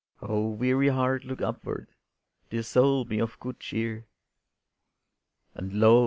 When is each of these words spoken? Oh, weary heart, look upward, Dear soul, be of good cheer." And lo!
Oh, 0.19 0.49
weary 0.49 0.87
heart, 0.87 1.25
look 1.25 1.41
upward, 1.41 1.87
Dear 2.49 2.63
soul, 2.63 3.05
be 3.05 3.19
of 3.19 3.39
good 3.39 3.59
cheer." 3.59 4.07
And 5.53 5.73
lo! 5.73 5.99